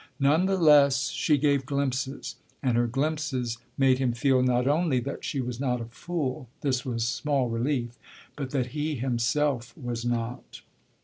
None 0.19 0.47
the 0.47 0.57
less 0.57 1.09
she 1.09 1.37
gave 1.37 1.63
glimpses, 1.67 2.35
and 2.63 2.75
her 2.75 2.87
glimpses 2.87 3.59
made 3.77 3.99
him 3.99 4.13
feel 4.13 4.41
not 4.41 4.67
only 4.67 4.99
that 5.01 5.23
she 5.23 5.39
was 5.41 5.59
not 5.59 5.79
a 5.79 5.85
fool 5.85 6.49
this 6.61 6.83
was 6.83 7.07
small 7.07 7.49
relief 7.49 7.99
but 8.35 8.49
that 8.49 8.71
he 8.73 8.95
himself 8.95 9.77
was 9.77 10.03
not. 10.03 10.61